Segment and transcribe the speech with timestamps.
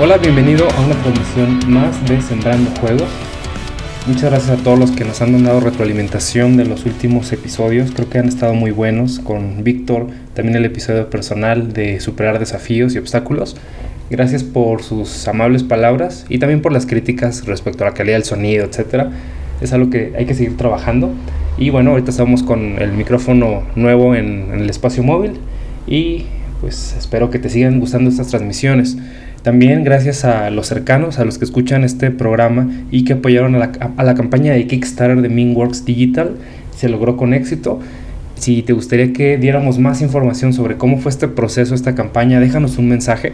[0.00, 3.08] Hola, bienvenido a una transmisión más de Sembrando Juegos.
[4.06, 7.90] Muchas gracias a todos los que nos han dado retroalimentación de los últimos episodios.
[7.90, 12.94] Creo que han estado muy buenos con Víctor, también el episodio personal de superar desafíos
[12.94, 13.56] y obstáculos.
[14.08, 18.24] Gracias por sus amables palabras y también por las críticas respecto a la calidad del
[18.24, 19.08] sonido, etc.
[19.60, 21.10] Es algo que hay que seguir trabajando.
[21.58, 25.40] Y bueno, ahorita estamos con el micrófono nuevo en, en el espacio móvil
[25.88, 26.26] y
[26.60, 28.96] pues espero que te sigan gustando estas transmisiones.
[29.48, 34.04] También gracias a los cercanos, a los que escuchan este programa y que apoyaron a
[34.04, 36.36] la, campaña de Kickstarter de Meanworks Digital,
[36.76, 37.80] se logró con éxito.
[38.34, 42.76] Si te gustaría que diéramos más información sobre cómo fue este proceso, esta campaña, déjanos
[42.76, 43.32] un mensaje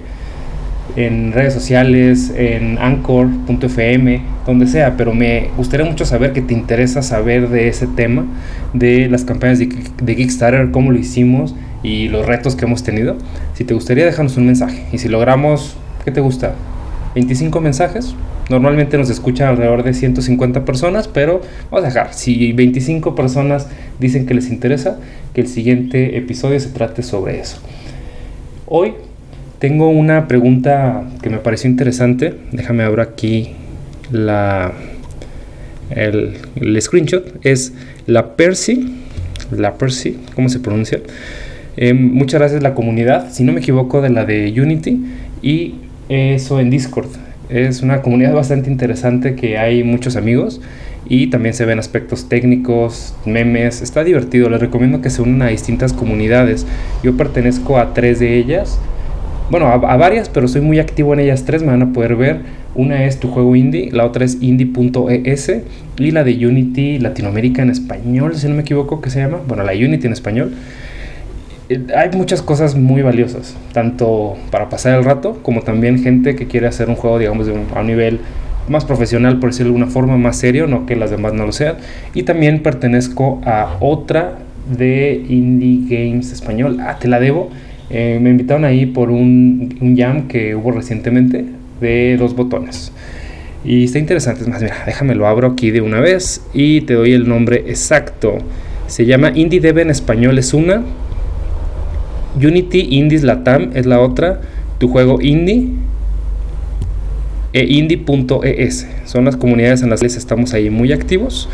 [0.94, 7.02] en redes sociales, en anchor.fm, donde sea, pero me gustaría mucho saber que te interesa
[7.02, 8.24] saber de ese tema,
[8.72, 9.68] de las campañas de,
[10.00, 13.16] de Kickstarter, cómo lo hicimos y los retos que hemos tenido.
[13.54, 14.84] Si te gustaría, déjanos un mensaje.
[14.92, 16.54] Y si logramos ¿Qué te gusta?
[17.14, 18.14] 25 mensajes.
[18.50, 22.12] Normalmente nos escuchan alrededor de 150 personas, pero vamos a dejar.
[22.12, 24.98] Si 25 personas dicen que les interesa,
[25.32, 27.58] que el siguiente episodio se trate sobre eso.
[28.66, 28.94] Hoy
[29.58, 32.34] tengo una pregunta que me pareció interesante.
[32.52, 33.52] Déjame abrir aquí
[34.10, 34.72] la,
[35.90, 36.36] el,
[36.82, 37.24] screenshot.
[37.46, 37.72] Es
[38.06, 38.94] la Percy.
[39.50, 41.00] La Percy, ¿cómo se pronuncia?
[41.76, 45.02] Eh, muchas gracias la comunidad, si no me equivoco, de la de Unity.
[45.40, 45.76] Y
[46.08, 47.08] eso en Discord.
[47.48, 50.60] Es una comunidad bastante interesante que hay muchos amigos
[51.06, 53.82] y también se ven aspectos técnicos, memes.
[53.82, 56.66] Está divertido, les recomiendo que se unan a distintas comunidades.
[57.02, 58.78] Yo pertenezco a tres de ellas.
[59.50, 61.62] Bueno, a, varias, pero soy muy activo en ellas tres.
[61.62, 62.64] Me van a poder ver.
[62.74, 65.52] Una es tu juego indie, la otra es indie.es
[65.96, 69.38] y la de Unity Latinoamérica en español, si no me equivoco, que se llama.
[69.46, 70.54] Bueno, la Unity en español.
[71.68, 76.46] Eh, hay muchas cosas muy valiosas, tanto para pasar el rato como también gente que
[76.46, 78.20] quiere hacer un juego, digamos, a un nivel
[78.68, 81.52] más profesional, por decirlo de alguna forma, más serio, no que las demás no lo
[81.52, 81.76] sean.
[82.14, 84.38] Y también pertenezco a otra
[84.76, 86.78] de Indie Games Español.
[86.80, 87.50] Ah, te la debo.
[87.90, 91.44] Eh, me invitaron ahí por un, un jam que hubo recientemente
[91.80, 92.92] de dos botones.
[93.64, 94.42] Y está interesante.
[94.42, 97.64] Es más, mira, déjame lo abro aquí de una vez y te doy el nombre
[97.66, 98.38] exacto.
[98.86, 100.82] Se llama Indie Dev en español es una
[102.36, 104.40] Unity Indies Latam es la otra.
[104.78, 105.68] Tu juego indie
[107.52, 108.86] e indie.es.
[109.04, 111.48] Son las comunidades en las que estamos ahí muy activos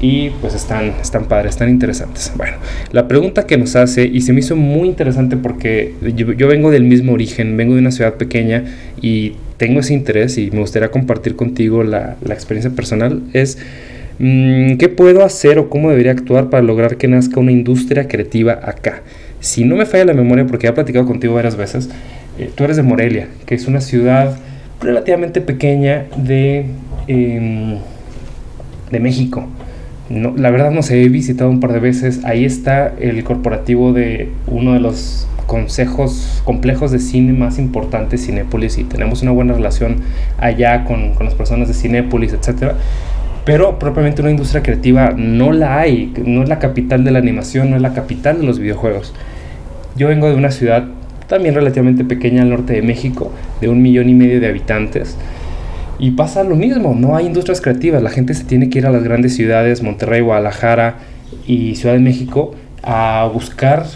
[0.00, 2.32] y pues están, están padres, están interesantes.
[2.36, 2.56] Bueno,
[2.92, 6.82] la pregunta que nos hace, y se me hizo muy interesante porque yo, vengo del
[6.82, 8.64] mismo origen, vengo de una ciudad pequeña
[9.00, 13.58] y tengo ese interés y me gustaría compartir contigo la, la experiencia personal, es
[14.18, 18.60] mm, ¿qué puedo hacer o cómo debería actuar para lograr que nazca una industria creativa
[18.62, 19.02] acá?
[19.46, 21.88] Si no me falla la memoria, porque he platicado contigo varias veces,
[22.36, 24.36] eh, tú eres de Morelia, que es una ciudad
[24.80, 26.66] relativamente pequeña de,
[27.06, 27.76] em,
[28.90, 29.46] de México.
[30.10, 32.24] No, la verdad no sé, he visitado un par de veces.
[32.24, 38.78] Ahí está el corporativo de uno de los consejos complejos de cine más importantes, Cinépolis,
[38.78, 39.98] y tenemos una buena relación
[40.38, 42.72] allá con, con las personas de Cinépolis, etc.
[43.44, 47.70] Pero propiamente una industria creativa no la hay, no es la capital de la animación,
[47.70, 49.14] no es la capital de los videojuegos.
[49.96, 50.84] Yo vengo de una ciudad
[51.26, 55.16] también relativamente pequeña al norte de México, de un millón y medio de habitantes.
[55.98, 58.90] Y pasa lo mismo, no hay industrias creativas, la gente se tiene que ir a
[58.90, 60.96] las grandes ciudades, Monterrey, Guadalajara
[61.46, 63.86] y Ciudad de México, a buscar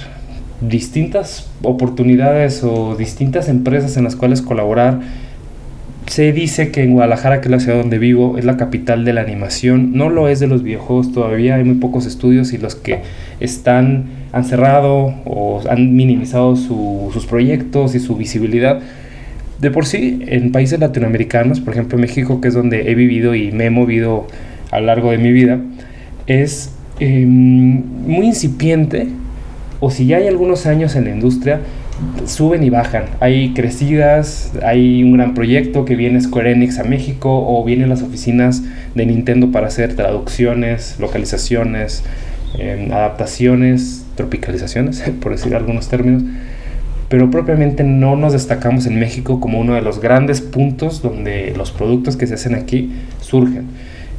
[0.62, 5.00] distintas oportunidades o distintas empresas en las cuales colaborar
[6.10, 9.12] se dice que en Guadalajara, que es la ciudad donde vivo, es la capital de
[9.12, 9.92] la animación.
[9.92, 13.02] No lo es de los videojuegos todavía, hay muy pocos estudios y los que
[13.38, 18.80] están han cerrado o han minimizado sus proyectos y su visibilidad.
[19.60, 23.52] De por sí, en países latinoamericanos, por ejemplo México, que es donde he vivido y
[23.52, 24.26] me he movido
[24.72, 25.60] a lo largo de mi vida,
[26.26, 29.06] es em, muy incipiente,
[29.78, 31.60] o si ya hay algunos años en la industria,
[32.26, 33.04] suben y bajan.
[33.20, 38.02] Hay crecidas, hay un gran proyecto que viene Square Enix a México o vienen las
[38.02, 38.62] oficinas
[38.94, 42.04] de Nintendo para hacer traducciones, localizaciones,
[42.58, 46.22] em, adaptaciones, tropicalizaciones, por decir algunos términos.
[47.08, 51.72] Pero propiamente no nos destacamos en México como uno de los grandes puntos donde los
[51.72, 53.64] productos que se hacen aquí surgen.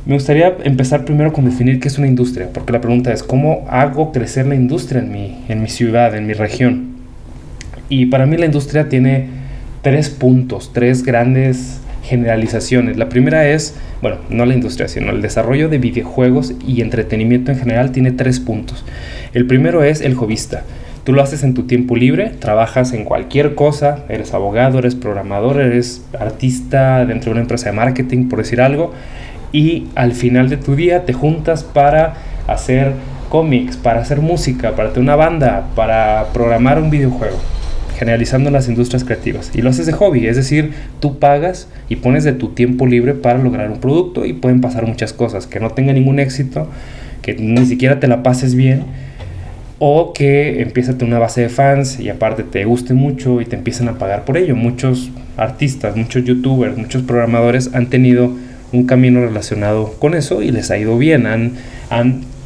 [0.06, 3.66] Me gustaría empezar primero con definir qué es una industria, porque la pregunta es, ¿cómo
[3.70, 6.91] hago crecer la industria en mi, en mi ciudad, en mi región?
[7.92, 9.28] Y para mí la industria tiene
[9.82, 12.96] tres puntos, tres grandes generalizaciones.
[12.96, 17.60] La primera es, bueno, no la industria, sino el desarrollo de videojuegos y entretenimiento en
[17.60, 18.86] general tiene tres puntos.
[19.34, 20.64] El primero es el hobbyista.
[21.04, 25.60] Tú lo haces en tu tiempo libre, trabajas en cualquier cosa, eres abogado, eres programador,
[25.60, 28.94] eres artista dentro de una empresa de marketing, por decir algo,
[29.52, 32.14] y al final de tu día te juntas para
[32.48, 32.94] hacer
[33.28, 37.38] cómics, para hacer música, para tener una banda, para programar un videojuego,
[38.02, 39.52] generalizando las industrias creativas.
[39.54, 43.14] Y lo haces de hobby, es decir, tú pagas y pones de tu tiempo libre
[43.14, 46.68] para lograr un producto y pueden pasar muchas cosas, que no tenga ningún éxito,
[47.22, 48.86] que ni siquiera te la pases bien
[49.78, 53.88] o que empieza una base de fans y aparte te guste mucho y te empiezan
[53.88, 54.56] a pagar por ello.
[54.56, 58.32] Muchos artistas, muchos youtubers, muchos programadores han tenido
[58.72, 61.52] un camino relacionado con eso y les ha ido bien, han,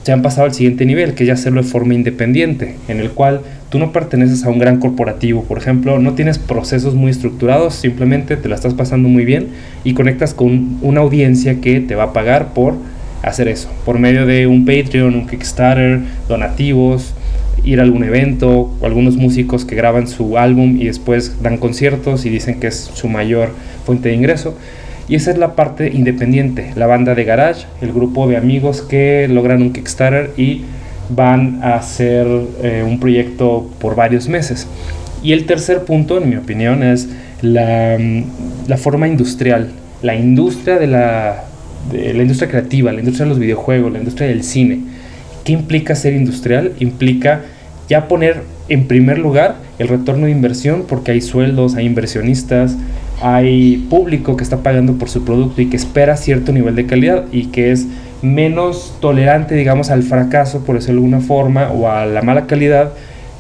[0.06, 3.42] se han pasado al siguiente nivel, que es hacerlo de forma independiente, en el cual
[3.70, 8.38] tú no perteneces a un gran corporativo, por ejemplo, no tienes procesos muy estructurados, simplemente
[8.38, 9.48] te la estás pasando muy bien
[9.84, 12.76] y conectas con una audiencia que te va a pagar por
[13.24, 17.16] hacer eso, por medio de un Patreon, un Kickstarter, donativos,
[17.64, 22.28] ir a algún evento, o algunos músicos que graban su álbum y después dan conciertos
[22.28, 23.54] y dicen que es su mayor
[23.88, 24.56] fuente de ingreso.
[25.08, 29.28] Y esa es la parte independiente, la banda de garage, el grupo de amigos que
[29.30, 30.64] logran un Kickstarter y
[31.10, 32.26] van a hacer
[32.64, 34.68] eh, un proyecto por varios meses.
[35.22, 37.10] Y el tercer punto, en mi opinión, es
[37.42, 38.24] la, mm,
[38.68, 39.70] la forma industrial,
[40.02, 41.44] la industria de la,
[41.92, 44.80] de la industria creativa, la industria de los videojuegos, la industria del cine.
[45.44, 46.74] ¿Qué implica ser industrial?
[46.80, 47.42] Implica
[47.88, 52.76] ya poner en primer lugar el retorno de inversión porque hay sueldos, hay inversionistas,
[53.22, 57.26] hay público que está pagando por su producto y que espera cierto nivel de calidad
[57.32, 57.88] y que es
[58.22, 62.92] menos tolerante, digamos, al fracaso, por decirlo de alguna forma, o a la mala calidad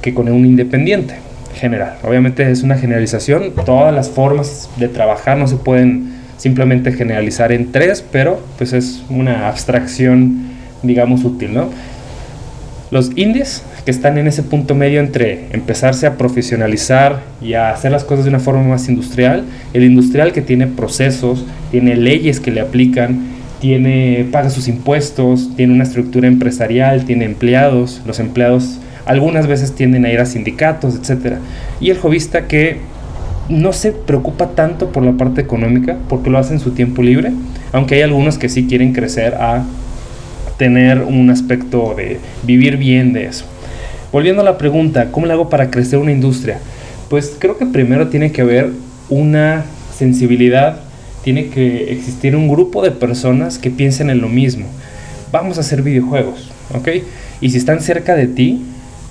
[0.02, 1.16] que con un independiente
[1.56, 1.96] general.
[2.04, 7.72] Obviamente es una generalización, todas las formas de trabajar no se pueden simplemente generalizar en
[7.72, 10.50] tres, pero pues es una abstracción,
[10.84, 11.70] digamos, útil, ¿no?
[12.92, 17.92] Los indies que están en ese punto medio entre empezarse a profesionalizar y a hacer
[17.92, 22.50] las cosas de una forma más industrial, el industrial que tiene procesos, tiene leyes que
[22.50, 23.28] le aplican,
[23.62, 30.04] tiene paga sus impuestos, tiene una estructura empresarial, tiene empleados, los empleados algunas veces tienden
[30.06, 31.36] a ir a sindicatos, etc.
[31.80, 32.78] Y el jovista que
[33.50, 37.32] no se preocupa tanto por la parte económica porque lo hace en su tiempo libre,
[37.72, 39.64] aunque hay algunos que sí quieren crecer a
[40.58, 43.46] tener un aspecto de vivir bien de eso.
[44.16, 46.60] Volviendo a la pregunta, ¿cómo le hago para crecer una industria?
[47.10, 48.70] Pues creo que primero tiene que haber
[49.10, 50.80] una sensibilidad,
[51.22, 54.68] tiene que existir un grupo de personas que piensen en lo mismo.
[55.34, 56.88] Vamos a hacer videojuegos, ¿ok?
[57.42, 58.62] Y si están cerca de ti,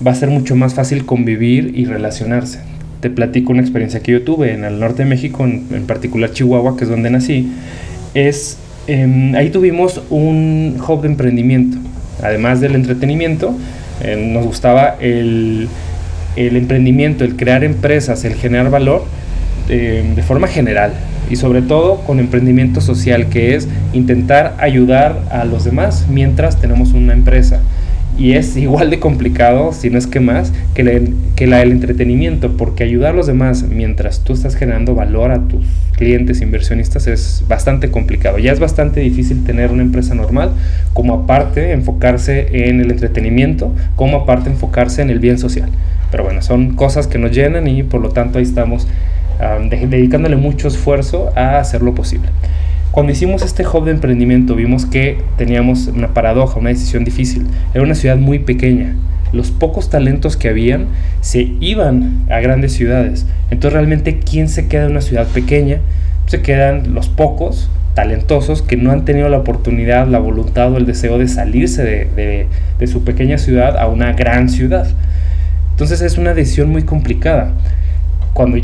[0.00, 2.60] va a ser mucho más fácil convivir y relacionarse.
[3.00, 6.78] Te platico una experiencia que yo tuve en el norte de México, en, particular Chihuahua,
[6.78, 7.52] que es donde nací.
[8.14, 8.56] Es,
[8.86, 11.76] eh, ahí tuvimos un hub de emprendimiento.
[12.24, 13.54] Además del entretenimiento,
[14.02, 15.68] eh, nos gustaba el,
[16.36, 19.04] el, emprendimiento, el crear empresas, el generar valor
[19.68, 20.92] eh, de forma general
[21.30, 26.92] y sobre todo con emprendimiento social, que es intentar ayudar a los demás mientras tenemos
[26.92, 27.60] una empresa
[28.16, 30.92] y es igual de complicado, si no es que más, que, la,
[31.34, 35.40] que la del entretenimiento, porque ayudar a los demás mientras tú estás generando valor a
[35.48, 35.64] tus
[35.96, 38.38] clientes inversionistas es bastante complicado.
[38.38, 40.52] Ya es bastante difícil tener una empresa normal,
[40.92, 45.68] como aparte enfocarse en el entretenimiento, como aparte enfocarse en el bien social.
[46.10, 48.86] Pero bueno, son cosas que nos llenan y por lo tanto ahí estamos
[49.40, 52.28] um, dedicándole mucho esfuerzo a hacer lo posible.
[52.94, 57.48] Cuando hicimos este hub de emprendimiento vimos que teníamos una paradoja, una decisión difícil.
[57.74, 58.94] Era una ciudad muy pequeña.
[59.32, 60.86] Los pocos talentos que habían
[61.20, 63.26] se iban a grandes ciudades.
[63.50, 65.80] Entonces realmente, ¿quién se queda en una ciudad pequeña?
[66.26, 70.86] Se quedan los pocos talentosos que no han tenido la oportunidad, la voluntad o el
[70.86, 74.86] deseo de salirse de, su pequeña ciudad a una gran ciudad.
[75.72, 77.54] Entonces es una decisión muy complicada
[78.34, 78.58] cuando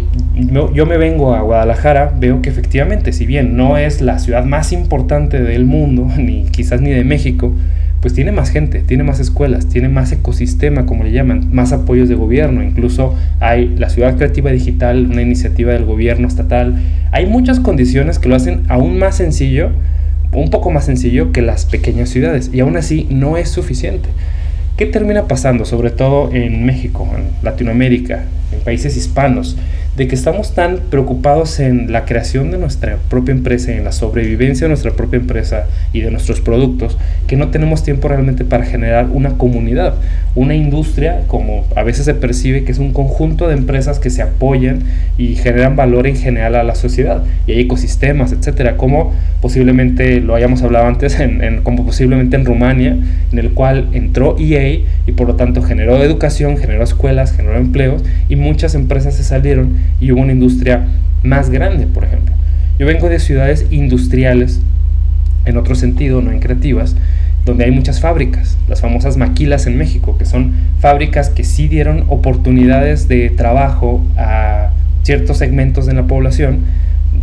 [0.74, 4.72] yo me vengo a Guadalajara, veo que efectivamente, si bien no es la ciudad más
[4.72, 7.54] importante del mundo, ni quizás ni de México,
[8.00, 12.08] pues tiene más gente, tiene más escuelas, tiene más ecosistema, como le llaman, más apoyos
[12.08, 12.62] de gobierno.
[12.62, 16.82] Incluso hay la Ciudad Creativa Digital, una iniciativa del gobierno estatal.
[17.12, 19.70] Hay muchas condiciones que lo hacen aún más sencillo,
[20.32, 22.50] un poco más sencillo que las pequeñas ciudades.
[22.52, 24.08] Y aún así no es suficiente.
[24.80, 29.58] ¿Qué termina pasando, sobre todo en México, en Latinoamérica, en países hispanos?
[30.00, 34.64] De que estamos tan preocupados en la creación de nuestra propia empresa, en la sobrevivencia
[34.64, 39.10] de nuestra propia empresa y de nuestros productos, que no tenemos tiempo realmente para generar
[39.12, 39.96] una comunidad,
[40.34, 44.22] una industria, como a veces se percibe que es un conjunto de empresas que se
[44.22, 44.84] apoyan
[45.18, 47.22] y generan valor en general a la sociedad.
[47.46, 52.96] Y hay ecosistemas, etcétera, como posiblemente lo hayamos hablado antes, en, como posiblemente en Rumania,
[53.32, 58.02] en el cual entró EA y por lo tanto generó educación, generó escuelas, generó empleos
[58.30, 60.86] y muchas empresas se salieron y hubo una industria
[61.22, 62.34] más grande, por ejemplo.
[62.78, 64.60] Yo vengo de ciudades industriales,
[65.44, 66.96] en otro sentido, no en creativas,
[67.44, 72.04] donde hay muchas fábricas, las famosas maquilas en México, que son fábricas que sí dieron
[72.08, 74.70] oportunidades de trabajo a
[75.02, 76.60] ciertos segmentos de la población,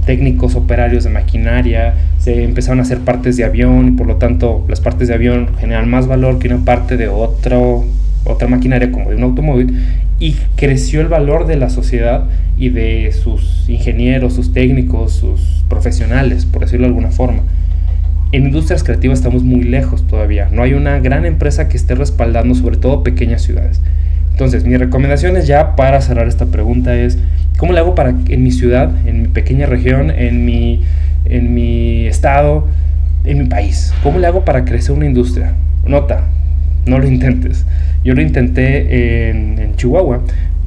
[0.05, 4.65] técnicos, operarios de maquinaria, se empezaron a hacer partes de avión y por lo tanto
[4.67, 7.86] las partes de avión generan más valor que una parte de otro,
[8.27, 9.79] otra maquinaria como de un automóvil
[10.19, 12.25] y creció el valor de la sociedad
[12.57, 17.43] y de sus ingenieros, sus técnicos, sus profesionales, por decirlo de alguna forma.
[18.31, 20.50] En industrias creativas estamos muy lejos todavía.
[20.51, 23.79] No hay una gran empresa que esté respaldando sobre todo pequeñas ciudades.
[24.31, 27.17] Entonces, mi recomendación es ya para cerrar esta pregunta es,
[27.57, 30.84] ¿cómo le hago para en mi ciudad, en mi pequeña región, en mi,
[31.25, 32.67] en mi estado,
[33.24, 33.93] en mi país?
[34.03, 35.53] ¿Cómo le hago para crecer una industria?
[35.86, 36.25] Nota,
[36.86, 37.65] no lo intentes.
[38.07, 40.21] Yo lo intenté en, Chihuahua.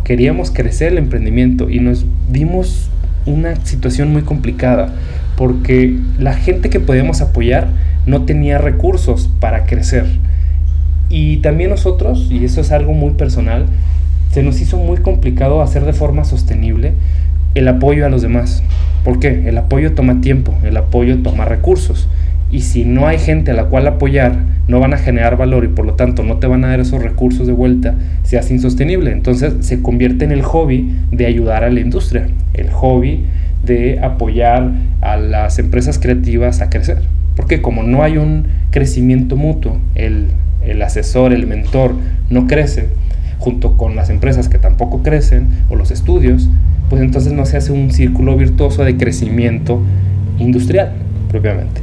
[0.05, 2.91] Queríamos crecer el emprendimiento y nos dimos
[3.25, 4.93] una situación muy complicada
[5.39, 7.69] porque la gente que podíamos apoyar
[8.05, 10.05] no tenía recursos para crecer.
[11.09, 13.65] Y también nosotros, y eso es algo muy personal,
[14.33, 16.93] se nos hizo muy complicado hacer de forma sostenible
[17.55, 18.63] el apoyo a los demás.
[19.03, 19.49] ¿Por qué?
[19.49, 22.07] El apoyo toma tiempo, el apoyo toma recursos.
[22.51, 25.69] Y si no hay gente a la cual apoyar, no van a generar valor y
[25.69, 29.13] por lo tanto no te van a dar esos recursos de vuelta, se hace insostenible.
[29.13, 33.25] Entonces se convierte en el hobby de ayudar a la industria, el hobby
[33.65, 37.03] de apoyar a las empresas creativas a crecer.
[37.37, 40.29] Porque como no hay un crecimiento mutuo, el,
[40.65, 41.95] el asesor, el mentor
[42.31, 42.89] no crece,
[43.39, 46.49] junto con las empresas que tampoco crecen o los estudios,
[46.89, 49.81] pues entonces no se hace un círculo virtuoso de crecimiento
[50.39, 50.93] industrial
[51.31, 51.81] propiamente.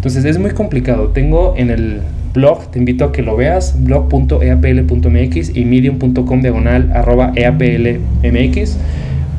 [0.00, 1.08] Entonces es muy complicado.
[1.08, 2.00] Tengo en el
[2.32, 8.78] blog, te invito a que lo veas, blog.eapl.mx y medium.com diagonal arroba eaplmx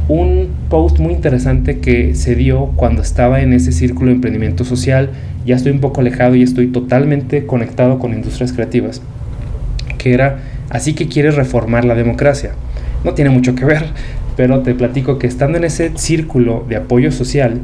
[0.07, 5.09] un post muy interesante que se dio cuando estaba en ese círculo de emprendimiento social.
[5.45, 9.01] Ya estoy un poco alejado y estoy totalmente conectado con industrias creativas.
[9.97, 12.51] Que era, así que quieres reformar la democracia.
[13.03, 13.85] No tiene mucho que ver,
[14.35, 17.61] pero te platico que estando en ese círculo de apoyo social,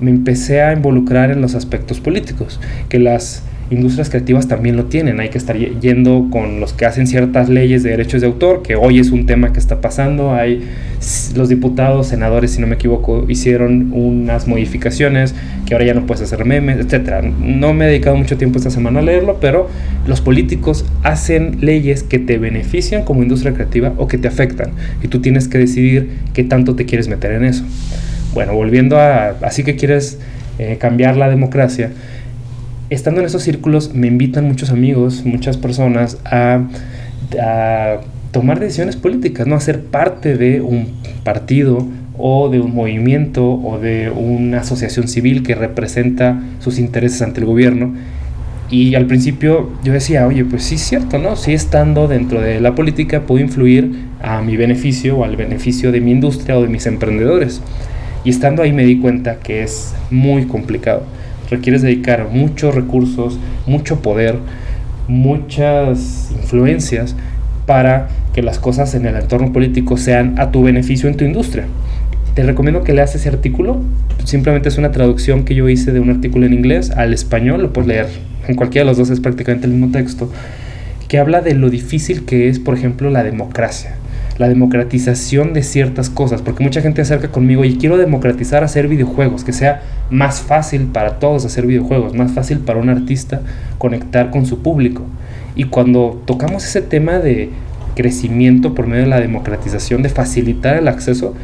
[0.00, 2.60] me empecé a involucrar en los aspectos políticos.
[2.88, 5.20] Que las industrias creativas también lo tienen.
[5.20, 8.76] Hay que estar yendo con los que hacen ciertas leyes de derechos de autor, que
[8.76, 10.32] hoy es un tema que está pasando.
[10.32, 10.66] Hay
[11.34, 15.34] los diputados, senadores, si no me equivoco, hicieron unas modificaciones
[15.66, 17.22] que ahora ya no puedes hacer memes, etcétera.
[17.22, 19.68] No me he dedicado mucho tiempo esta semana a leerlo, pero
[20.06, 24.70] los políticos hacen leyes que te benefician como industria creativa o que te afectan
[25.02, 27.64] y tú tienes que decidir qué tanto te quieres meter en eso.
[28.34, 30.18] Bueno, volviendo a así que quieres
[30.58, 31.90] eh, cambiar la democracia
[32.90, 36.60] estando en esos círculos me invitan muchos amigos, muchas personas a,
[38.30, 39.56] tomar decisiones políticas, ¿no?
[39.56, 40.88] a ser parte de un
[41.24, 47.40] partido o de un movimiento o de una asociación civil que representa sus intereses ante
[47.40, 47.94] el gobierno.
[48.70, 51.36] Y al principio yo decía, oye, pues sí es cierto, ¿no?
[51.36, 56.00] Sí estando dentro de la política puedo influir a mi beneficio o al beneficio de
[56.02, 57.62] mi industria o de mis emprendedores.
[58.24, 61.02] Y estando ahí me di cuenta que es muy complicado
[61.50, 64.36] requieres dedicar muchos recursos, mucho poder,
[65.06, 67.16] muchas influencias
[67.66, 71.64] para que las cosas en el entorno político sean a tu beneficio en tu industria.
[72.34, 73.80] Te recomiendo que leas ese artículo.
[74.24, 77.62] Simplemente es una traducción que yo hice de un artículo en inglés al español.
[77.62, 78.06] Lo puedes leer
[78.46, 80.30] en cualquiera de los dos, es prácticamente el mismo texto.
[81.08, 83.94] Que habla de lo difícil que es, por ejemplo, la democracia
[84.38, 89.42] la democratización de ciertas cosas, porque mucha gente acerca conmigo y quiero democratizar hacer videojuegos,
[89.42, 93.42] que sea más fácil para todos hacer videojuegos, más fácil para un artista
[93.78, 95.02] conectar con su público.
[95.56, 97.50] Y cuando tocamos ese tema de
[97.96, 101.34] crecimiento por medio de la democratización, de facilitar el acceso,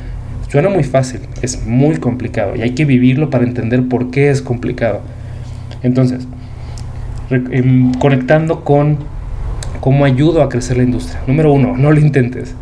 [0.49, 4.41] suena muy fácil, es muy complicado y hay que vivirlo para entender por qué es
[4.41, 5.01] complicado.
[5.83, 6.29] Entonces,
[7.31, 8.99] em, conectando con
[9.81, 11.21] cómo ayudo a crecer la industria.
[11.27, 12.55] Número uno, no lo intentes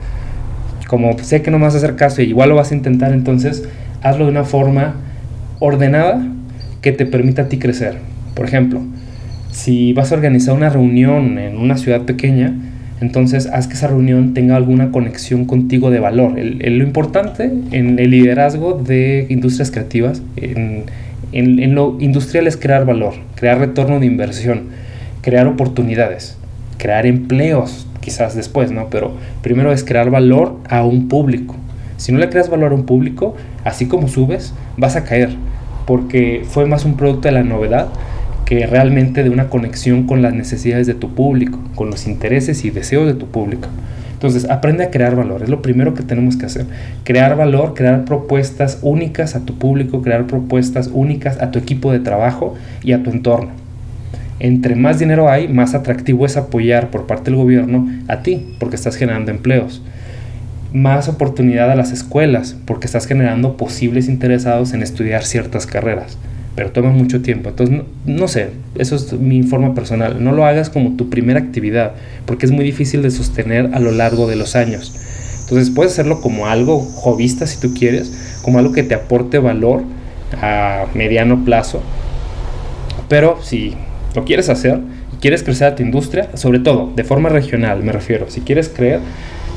[0.93, 3.15] como sé que no me vas a hacer caso y igual lo vas a intentar,
[3.15, 3.67] entonces
[4.03, 4.97] hazlo de una forma
[5.59, 6.23] ordenada
[6.83, 7.97] que te permita a ti crecer.
[8.35, 8.83] Por ejemplo,
[9.51, 12.55] si vas a organizar una reunión en una ciudad pequeña,
[13.01, 16.39] Entonces, haz que esa reunión tenga alguna conexión contigo de valor.
[16.39, 23.59] lo importante en el liderazgo de industrias creativas, en, lo industrial es crear valor, crear
[23.59, 24.65] retorno de inversión,
[25.23, 26.37] crear oportunidades,
[26.79, 28.89] crear empleos, quizás después, ¿no?
[28.91, 31.55] Pero primero es crear valor a un público.
[31.97, 35.31] Si no le creas valor a un público, así como subes, vas a caer,
[35.87, 37.89] porque fue más un producto de la novedad
[38.45, 42.71] que realmente de una conexión con las necesidades de tu público, con los intereses y
[42.71, 43.69] deseos de tu público.
[44.13, 46.67] Entonces, aprende a crear valor, es lo primero que tenemos que hacer.
[47.03, 52.01] Crear valor, crear propuestas únicas a tu público, crear propuestas únicas a tu equipo de
[52.01, 53.62] trabajo y a tu entorno.
[54.43, 58.75] Entre más dinero hay, más atractivo es apoyar por parte del gobierno a ti, porque
[58.75, 59.83] estás generando empleos.
[60.73, 66.19] Más oportunidad a las escuelas, porque estás generando posibles interesados en estudiar ciertas carreras
[66.55, 67.51] pero toma mucho tiempo.
[67.51, 70.23] Entonces, no, sé, eso es mi forma personal.
[70.23, 71.93] No lo hagas como tu primera actividad,
[72.27, 74.93] porque es muy difícil de sostener a lo largo de los años.
[75.45, 79.83] Entonces, puedes hacerlo como algo jovista si tú quieres, como algo que te aporte valor
[80.43, 81.81] a mediano plazo.
[83.09, 83.75] Pero si
[84.15, 84.81] lo quieres hacer
[85.13, 88.69] y quieres crecer a tu industria, sobre todo de forma regional, me refiero, si quieres
[88.69, 89.01] creer,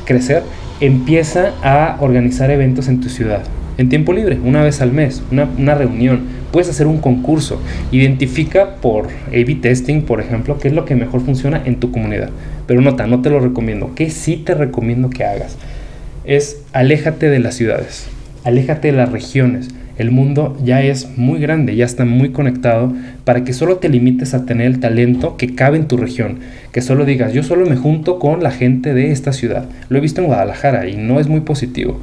[0.04, 0.42] crecer,
[0.80, 3.42] empieza a organizar eventos en tu ciudad
[3.78, 7.60] en tiempo libre, una vez al mes, una, una reunión, puedes hacer un concurso,
[7.92, 12.30] identifica por A-B testing, por ejemplo, qué es lo que mejor funciona en tu comunidad.
[12.66, 15.58] Pero nota, no te lo recomiendo, ¿qué sí te recomiendo que hagas?
[16.24, 18.08] Es aléjate de las ciudades,
[18.44, 19.68] aléjate de las regiones.
[19.98, 22.92] El mundo ya es muy grande, ya está muy conectado
[23.24, 26.40] para que solo te limites a tener el talento que cabe en tu región,
[26.72, 29.66] que solo digas, yo solo me junto con la gente de esta ciudad.
[29.88, 32.00] Lo he visto en Guadalajara y no es muy positivo,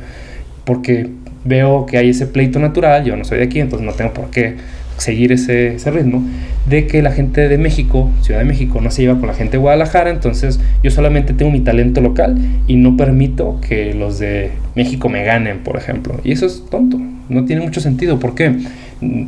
[0.65, 1.09] porque
[1.45, 4.29] veo que hay ese pleito natural, yo no soy de aquí, entonces no tengo por
[4.31, 4.55] qué
[4.97, 6.23] seguir ese, ritmo,
[6.67, 9.53] de que la gente de México, Ciudad de México, no se lleva con la gente
[9.53, 14.51] de Guadalajara, entonces yo solamente tengo mi talento local y no permito que los de
[14.75, 16.19] México me ganen, por ejemplo.
[16.23, 16.99] Y eso es tonto,
[17.29, 18.19] no tiene mucho sentido.
[18.19, 18.55] ¿Por qué?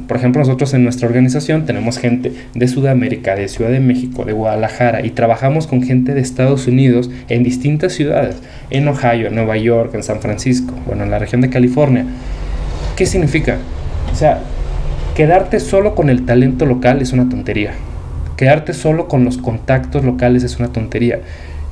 [0.07, 4.33] por ejemplo, nosotros en nuestra organización tenemos gente de Sudamérica, de Ciudad de México, de
[4.33, 8.37] Guadalajara y trabajamos con gente de Estados Unidos en distintas ciudades,
[8.69, 12.05] en Ohio, en Nueva York, en San Francisco, bueno, en la región de California.
[12.95, 13.57] ¿Qué significa?
[14.11, 14.39] O sea,
[15.15, 17.71] quedarte solo con el talento local es una tontería.
[18.37, 21.19] Quedarte solo con los contactos locales es una tontería.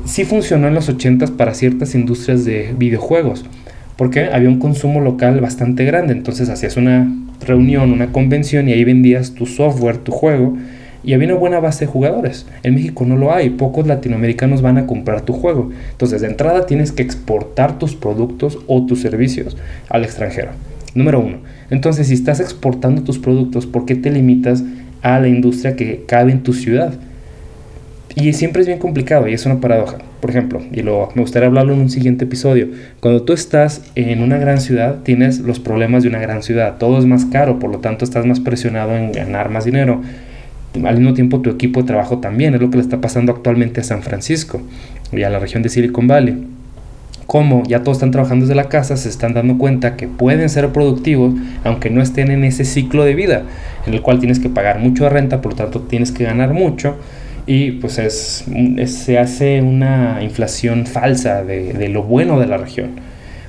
[0.06, 3.46] Sí funcionó en los 80s para ciertas industrias de videojuegos,
[3.98, 7.12] porque había un consumo local bastante grande, entonces hacías una
[7.46, 10.58] reunión, una convención y ahí vendías tu software, tu juego
[11.04, 12.46] y había una buena base de jugadores.
[12.64, 15.70] En México no lo hay, pocos latinoamericanos van a comprar tu juego.
[15.92, 19.58] Entonces, de entrada tienes que exportar tus productos o tus servicios
[19.90, 20.52] al extranjero.
[20.96, 21.38] Número uno.
[21.70, 24.64] Entonces, si estás exportando tus productos, ¿por qué te limitas
[25.02, 26.94] a la industria que cabe en tu ciudad?
[28.16, 29.98] Y siempre es bien complicado y es una paradoja.
[30.24, 32.70] Por ejemplo, y lo, me gustaría hablarlo en un siguiente episodio,
[33.02, 36.98] cuando tú estás en una gran ciudad tienes los problemas de una gran ciudad, todo
[36.98, 40.02] es más caro, por lo tanto estás más presionado en ganar más dinero.
[40.86, 43.82] Al mismo tiempo tu equipo de trabajo también, es lo que le está pasando actualmente
[43.82, 44.62] a San Francisco
[45.12, 46.48] y a la región de Silicon Valley.
[47.28, 50.70] Como ya todos están trabajando desde la casa, se están dando cuenta que pueden ser
[50.70, 51.34] productivos
[51.66, 53.44] aunque no estén en ese ciclo de vida
[53.86, 56.54] en el cual tienes que pagar mucho de renta, por lo tanto tienes que ganar
[56.54, 56.96] mucho
[57.46, 58.46] y pues es,
[58.86, 62.92] se hace una inflación falsa de, de, lo bueno de la región.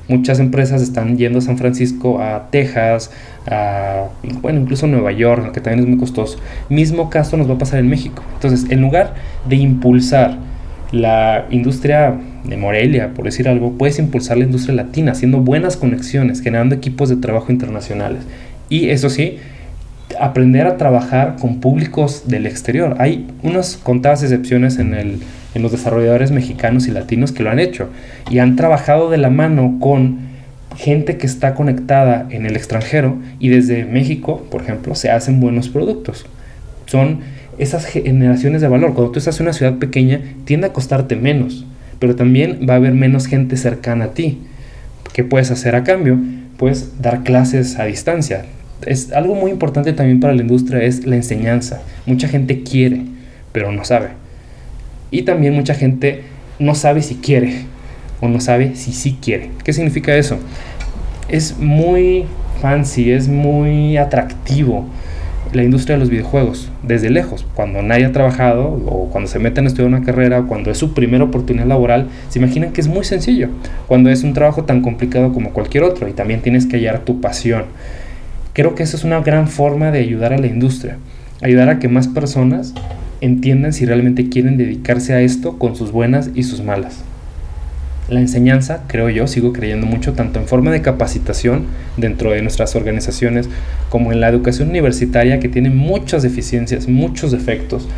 [0.09, 3.11] Muchas empresas están yendo a San Francisco, a Texas,
[3.47, 4.09] a,
[4.43, 6.39] bueno, incluso a Nueva York, que también es muy costoso.
[6.69, 8.23] Mismo caso nos va a pasar en México.
[8.35, 9.15] Entonces, en lugar
[9.49, 10.37] de impulsar
[10.93, 16.43] la industria de Morelia, por decir algo, puedes impulsar la industria latina, haciendo buenas conexiones,
[16.43, 18.25] generando equipos de trabajo internacionales.
[18.69, 19.39] Y eso sí,
[20.21, 22.97] aprender a trabajar con públicos del exterior.
[22.99, 25.21] Hay unas contadas excepciones en,
[25.55, 27.89] los desarrolladores mexicanos y latinos que lo han hecho
[28.29, 30.35] y han trabajado de la mano con
[30.77, 35.69] gente que está conectada en el extranjero y desde México, por ejemplo, se hacen buenos
[35.69, 36.27] productos.
[36.87, 37.21] Son
[37.59, 38.95] esas generaciones de valor.
[38.95, 41.65] Cuando tú estás en una ciudad pequeña, tiende a costarte menos,
[42.01, 44.41] pero también va a haber menos gente cercana a ti.
[45.13, 46.19] ¿Qué puedes hacer a cambio?
[46.57, 48.45] Puedes dar clases a distancia,
[48.87, 51.83] es algo muy importante también para la industria es la enseñanza.
[52.07, 53.03] Mucha gente quiere,
[53.53, 54.09] pero no sabe.
[55.11, 56.23] Y también mucha gente
[56.59, 57.67] no sabe si quiere
[58.21, 59.51] o no sabe si sí quiere.
[59.65, 60.39] ¿Qué significa eso?
[61.29, 62.27] Es muy
[62.61, 64.87] fancy, es muy atractivo
[65.53, 67.47] la industria de los videojuegos desde lejos.
[67.55, 70.79] Cuando nadie ha trabajado o cuando se meten a estudiar una carrera o cuando es
[70.79, 73.49] su primera oportunidad laboral, se imaginan que es muy sencillo.
[73.87, 77.21] Cuando es un trabajo tan complicado como cualquier otro y también tienes que hallar tu
[77.21, 77.65] pasión.
[78.55, 80.97] Creo que esa es una gran forma de ayudar a la industria,
[81.43, 82.73] ayudar a que más personas
[83.21, 87.03] entiendan si realmente quieren dedicarse a esto con sus buenas y sus malas.
[88.09, 91.65] La enseñanza, creo yo, sigo creyendo mucho tanto en forma de capacitación
[91.97, 93.49] dentro de nuestras organizaciones
[93.89, 97.89] como en la educación universitaria que tiene muchas deficiencias, muchos defectos.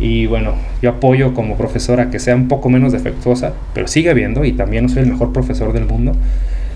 [0.00, 4.10] Y bueno, yo apoyo como profesor a que sea un poco menos defectuosa, pero sigue
[4.10, 6.16] habiendo y también no soy el mejor profesor del mundo.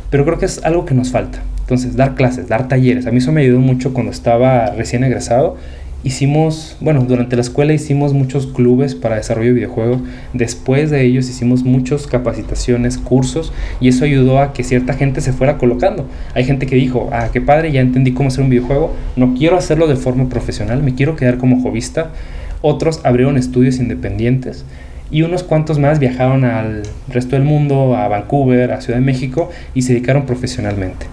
[0.08, 1.40] Pero creo que es algo que nos falta.
[1.68, 3.06] Entonces, dar clases, dar talleres.
[3.06, 5.58] A mí eso me ayudó mucho cuando estaba recién egresado
[6.04, 10.00] hicimos, bueno, durante la escuela hicimos muchos clubes para desarrollo de videojuegos.
[10.32, 15.32] Después de ellos hicimos muchas capacitaciones, cursos, y eso ayudó a que cierta gente se
[15.32, 16.06] fuera colocando.
[16.34, 19.56] Hay gente que dijo, ah, qué padre, ya entendí cómo hacer un videojuego, no quiero
[19.56, 22.10] hacerlo de forma profesional, me quiero quedar como jovista.
[22.60, 24.64] Otros abrieron estudios independientes
[25.10, 29.50] y unos cuantos más viajaron al resto del mundo, a Vancouver, a Ciudad de México,
[29.74, 31.06] y se dedicaron profesionalmente.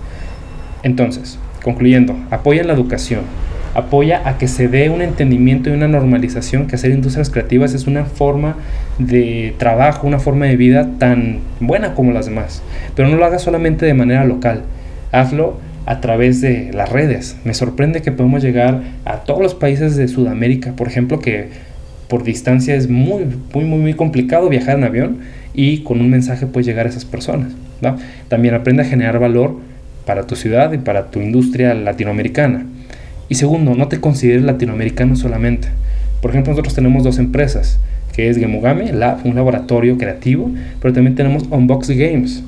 [0.85, 3.21] Entonces, concluyendo, apoyan la educación,
[3.73, 7.87] apoya a que se dé un entendimiento y una normalización que hacer industrias creativas es
[7.87, 8.55] una forma
[8.99, 12.61] de trabajo, una forma de vida tan buena como las demás.
[12.95, 14.61] Pero no lo hagas solamente de manera local,
[15.11, 17.35] hazlo a través de las redes.
[17.45, 21.49] Me sorprende que podemos llegar a todos los países de Sudamérica, por ejemplo, que
[22.07, 25.17] por distancia es muy, muy, muy, muy complicado viajar en avión
[25.55, 27.53] y con un mensaje puedes llegar a esas personas.
[28.27, 29.57] También aprende a generar valor
[30.05, 32.65] para tu ciudad y para tu industria latinoamericana.
[33.27, 35.67] Y segundo, no te consideres latinoamericano solamente.
[36.21, 37.79] Por ejemplo, nosotros tenemos dos empresas,
[38.13, 42.43] que es Gemugame Lab, un laboratorio creativo, pero también tenemos Unbox Games,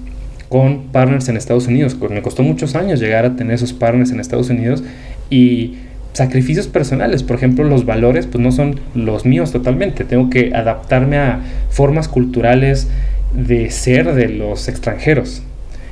[0.49, 1.97] con partners en Estados Unidos.
[2.09, 4.83] Me costó muchos años llegar a tener esos partners en Estados Unidos
[5.29, 5.75] y
[6.13, 7.23] sacrificios personales.
[7.23, 10.03] Por ejemplo, los valores pues no son los míos totalmente.
[10.03, 12.87] Tengo que adaptarme a formas culturales
[13.33, 15.43] de ser de los extranjeros.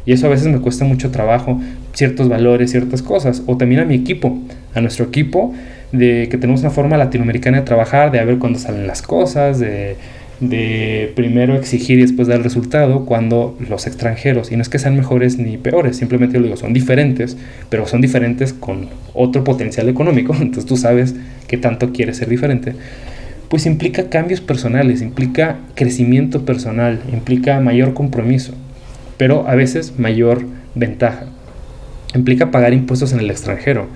[0.06, 1.60] Y eso a veces me cuesta mucho trabajo,
[1.94, 3.44] ciertos valores, ciertas cosas.
[3.48, 4.38] O también a mi equipo,
[4.74, 5.54] a nuestro equipo,
[5.92, 9.60] de que tenemos una forma latinoamericana de trabajar, de a ver cuándo salen las cosas,
[9.60, 9.98] de,
[11.16, 14.96] primero exigir y después dar el resultado, cuando los extranjeros, y no es que sean
[14.96, 17.38] mejores ni peores, simplemente lo digo, son diferentes,
[17.70, 21.16] pero son diferentes con otro potencial económico, entonces tú sabes
[21.48, 22.76] qué tanto quieres ser diferente.
[23.48, 28.54] Pues implica cambios personales, implica crecimiento personal, implica mayor compromiso
[29.18, 31.26] pero a veces mayor ventaja.
[32.14, 33.88] Implica pagar impuestos en el extranjero,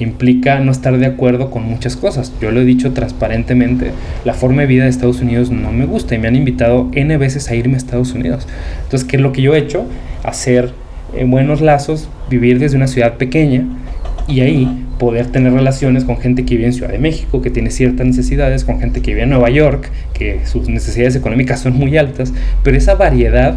[0.00, 2.32] implica no estar de acuerdo con muchas cosas.
[2.40, 3.92] Yo lo he dicho transparentemente,
[4.24, 7.16] la forma de vida de Estados Unidos no me gusta y me han invitado N
[7.18, 8.46] veces a irme a Estados Unidos.
[8.84, 9.84] Entonces, ¿qué es lo que yo he hecho?
[10.24, 10.72] Hacer
[11.16, 13.64] eh, buenos lazos, vivir desde una ciudad pequeña
[14.26, 17.70] y ahí poder tener relaciones con gente que vive en Ciudad de México, que tiene
[17.70, 21.96] ciertas necesidades, con gente que vive en Nueva York, que sus necesidades económicas son muy
[21.96, 23.54] altas, pero esa variedad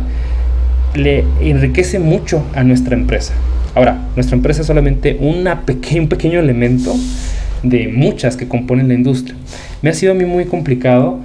[0.96, 3.34] le enriquece mucho a nuestra empresa.
[3.76, 5.64] Ahora, nuestra empresa es solamente una
[5.96, 6.96] un pequeño elemento
[7.64, 9.36] de muchas que componen la industria.
[9.82, 11.20] Me ha sido a mí muy complicado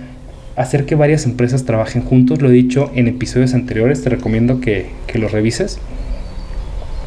[0.56, 4.86] hacer que varias empresas trabajen juntos, lo he dicho en episodios anteriores, te recomiendo que,
[5.06, 5.78] que lo revises.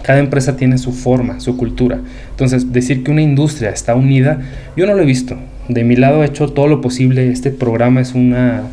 [0.04, 2.00] Cada empresa tiene su forma, su cultura.
[2.30, 4.42] Entonces, decir que una industria está unida,
[4.76, 5.38] yo no lo he visto.
[5.68, 7.30] De mi lado he hecho todo lo posible.
[7.32, 8.64] Este programa es una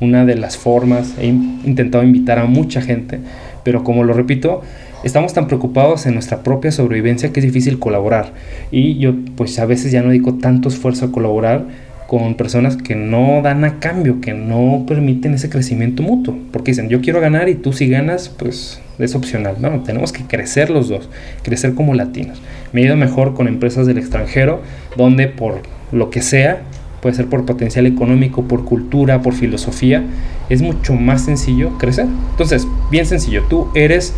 [0.00, 1.14] una de las formas.
[1.18, 3.20] He intentado invitar a mucha gente,
[3.62, 4.62] pero como lo repito,
[5.02, 8.32] estamos tan preocupados en nuestra propia sobrevivencia que es difícil colaborar.
[8.70, 11.66] Y yo pues a veces ya no dedico tanto esfuerzo a colaborar
[12.06, 16.36] con personas que no dan a cambio, que no permiten ese crecimiento mutuo.
[16.52, 19.56] Porque dicen, yo quiero ganar y tú si ganas, pues es opcional.
[19.60, 21.08] No, tenemos que crecer los dos,
[21.42, 22.40] crecer como latinos.
[22.72, 24.62] Me he ido mejor con empresas del extranjero,
[24.96, 26.62] donde por lo que sea,
[27.04, 30.02] puede ser por potencial económico, por cultura, por filosofía,
[30.48, 32.06] es mucho más sencillo crecer.
[32.30, 34.14] Entonces, bien sencillo, tú eres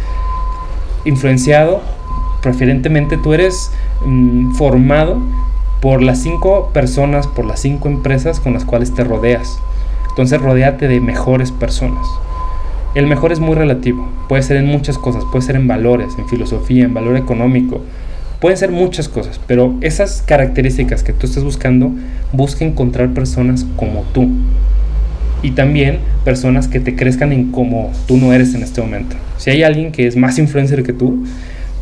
[1.05, 1.83] influenciado,
[2.43, 3.73] preferentemente tú eres
[4.05, 5.19] mm, formado
[5.83, 9.59] por las cinco personas, por las cinco empresas con las cuales te rodeas.
[10.11, 12.07] Entonces, rodeate de mejores personas.
[12.95, 16.29] El mejor es muy relativo, puede ser en muchas cosas, puede ser en valores, en
[16.29, 17.81] filosofía, en valor económico,
[18.41, 21.93] Pueden ser muchas cosas, pero esas características que tú estés buscando,
[22.33, 24.29] busca encontrar personas como tú.
[25.43, 29.17] Y también personas que te crezcan en como tú no eres en este momento.
[29.39, 31.25] Si hay alguien que es más influencer que tú,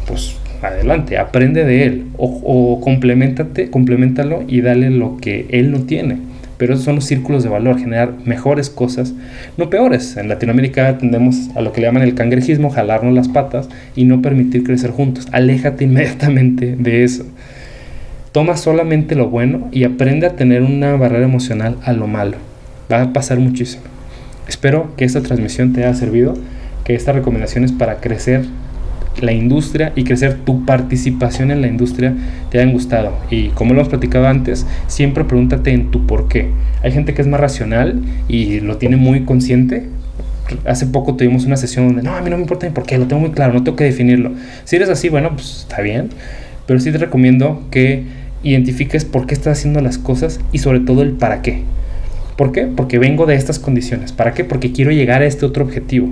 [0.07, 5.81] pues adelante, aprende de él o, o complementate, complementalo y dale lo que él no
[5.81, 9.13] tiene pero esos son los círculos de valor, generar mejores cosas,
[9.57, 10.17] no peores.
[10.17, 14.23] En Latinoamérica tendemos a lo que le llaman el cangrejismo, jalarnos las patas y no
[14.23, 15.27] permitir crecer juntos.
[15.33, 17.25] Aléjate inmediatamente de eso.
[18.33, 22.37] Toma solamente lo bueno y aprende a tener una barrera emocional a lo malo.
[22.91, 23.85] Va a pasar muchísimo.
[24.49, 26.35] Espero que esta transmisión te haya servido,
[26.85, 28.45] que estas recomendaciones para crecer
[29.21, 32.15] la industria y crecer tu participación en la industria
[32.51, 33.13] te hayan gustado.
[33.31, 36.49] Y como lo hemos platicado antes, siempre pregúntate en tu por qué.
[36.83, 39.89] Hay gente que es más racional y lo tiene muy consciente.
[40.67, 42.99] Hace poco tuvimos una sesión donde no, a mí no me importa ni por qué,
[42.99, 44.33] lo tengo muy claro, no tengo que definirlo.
[44.65, 46.11] Si eres así, bueno, pues está bien,
[46.67, 48.05] pero sí te recomiendo que
[48.43, 51.63] identifiques por qué estás haciendo las cosas y sobre todo el para qué.
[52.37, 52.67] ¿Por qué?
[52.67, 54.13] Porque vengo de estas condiciones.
[54.13, 54.45] ¿Para qué?
[54.45, 56.11] Porque quiero llegar a este otro objetivo.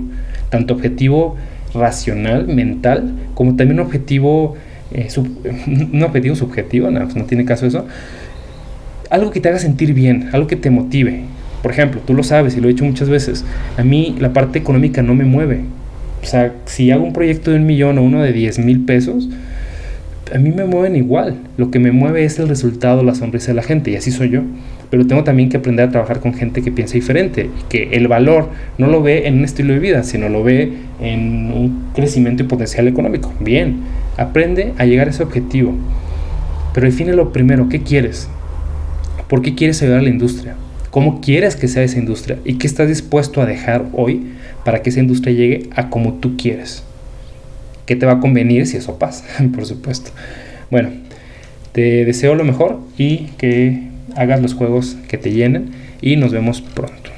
[0.49, 1.35] Tanto objetivo
[1.73, 4.55] racional, mental, como también un objetivo,
[4.91, 5.07] eh,
[5.67, 7.85] un objetivo subjetivo, no, pues no tiene caso eso.
[9.09, 11.21] Algo que te haga sentir bien, algo que te motive.
[11.61, 13.45] Por ejemplo, tú lo sabes y lo he dicho muchas veces,
[13.77, 15.61] a mí la parte económica no me mueve.
[16.21, 19.29] O sea, si hago un proyecto de un millón o uno de 10 mil pesos,
[20.31, 21.37] a mí me mueven igual.
[21.57, 24.29] Lo que me mueve es el resultado, la sonrisa de la gente, y así soy
[24.29, 24.41] yo.
[24.89, 28.49] Pero tengo también que aprender a trabajar con gente que piensa diferente, que el valor
[28.77, 32.47] no lo ve en un estilo de vida, sino lo ve en un crecimiento y
[32.47, 33.33] potencial económico.
[33.39, 33.77] Bien,
[34.17, 35.73] aprende a llegar a ese objetivo.
[36.73, 38.29] Pero define lo primero, ¿qué quieres?
[39.27, 40.55] ¿Por qué quieres ayudar a la industria?
[40.89, 42.37] ¿Cómo quieres que sea esa industria?
[42.45, 44.27] ¿Y qué estás dispuesto a dejar hoy
[44.63, 46.83] para que esa industria llegue a como tú quieres?
[47.85, 49.25] ¿Qué te va a convenir si eso pasa?
[49.55, 50.11] Por supuesto.
[50.71, 50.89] Bueno,
[51.71, 56.61] te deseo lo mejor y que hagas los juegos que te llenen y nos vemos
[56.61, 57.12] pronto.